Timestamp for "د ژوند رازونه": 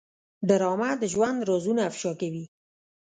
1.01-1.81